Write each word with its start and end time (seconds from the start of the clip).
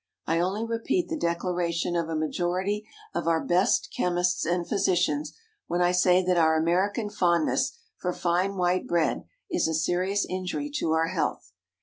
I 0.25 0.39
only 0.39 0.65
repeat 0.65 1.09
the 1.09 1.15
declaration 1.15 1.95
of 1.95 2.09
a 2.09 2.15
majority 2.15 2.87
of 3.13 3.27
our 3.27 3.39
best 3.39 3.93
chemists 3.95 4.47
and 4.47 4.67
physicians 4.67 5.37
when 5.67 5.79
I 5.79 5.91
say 5.91 6.23
that 6.25 6.37
our 6.37 6.57
American 6.57 7.11
fondness 7.11 7.77
for 7.99 8.11
fine 8.11 8.55
white 8.55 8.87
bread 8.87 9.25
is 9.51 9.67
a 9.67 9.75
serious 9.75 10.25
injury 10.27 10.71
to 10.77 10.93
our 10.93 11.09
health. 11.09 11.51